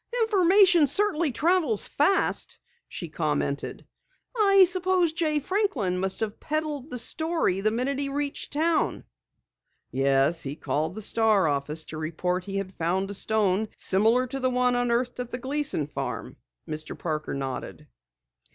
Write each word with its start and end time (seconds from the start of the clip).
"Information 0.23 0.87
certainly 0.87 1.31
travels 1.31 1.87
fast," 1.87 2.57
she 2.87 3.07
commented. 3.07 3.85
"I 4.35 4.63
suppose 4.67 5.13
Jay 5.13 5.37
Franklin 5.39 5.99
must 5.99 6.21
have 6.21 6.39
peddled 6.39 6.89
the 6.89 6.97
story 6.97 7.61
the 7.61 7.69
minute 7.69 7.99
he 7.99 8.09
reached 8.09 8.51
town." 8.51 9.03
"Yes, 9.91 10.41
he 10.41 10.55
called 10.55 10.93
at 10.93 10.95
the 10.95 11.01
Star 11.03 11.47
office 11.47 11.85
to 11.85 11.99
report 11.99 12.45
he 12.45 12.57
had 12.57 12.73
found 12.73 13.11
a 13.11 13.13
stone 13.13 13.67
similar 13.77 14.25
to 14.25 14.39
the 14.39 14.49
one 14.49 14.73
unearthed 14.73 15.19
at 15.19 15.29
the 15.29 15.37
Gleason 15.37 15.85
farm," 15.85 16.35
Mr. 16.67 16.97
Parker 16.97 17.35
nodded. 17.35 17.85